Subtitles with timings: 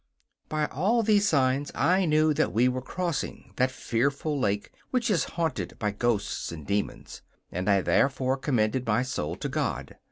[0.49, 5.25] By all these signs I knew that we were crossing that fearful lake which is
[5.37, 9.97] haunted by ghosts and demons, and I therefore commended my soul to God.